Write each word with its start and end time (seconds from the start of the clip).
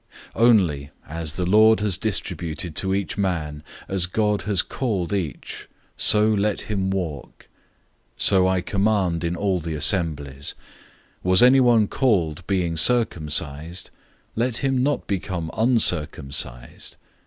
007:017 0.35 0.41
Only, 0.49 0.89
as 1.07 1.33
the 1.35 1.45
Lord 1.45 1.79
has 1.81 1.95
distributed 1.95 2.75
to 2.75 2.95
each 2.95 3.19
man, 3.19 3.61
as 3.87 4.07
God 4.07 4.41
has 4.49 4.63
called 4.63 5.13
each, 5.13 5.69
so 5.95 6.27
let 6.27 6.61
him 6.61 6.89
walk. 6.89 7.47
So 8.17 8.47
I 8.47 8.61
command 8.61 9.23
in 9.23 9.35
all 9.35 9.59
the 9.59 9.75
assemblies. 9.75 10.55
007:018 11.23 11.29
Was 11.29 11.43
anyone 11.43 11.87
called 11.87 12.39
having 12.49 12.71
been 12.71 12.77
circumcised? 12.77 13.91
Let 14.35 14.57
him 14.63 14.81
not 14.81 15.05
become 15.05 15.51
uncircumcised. 15.55 16.95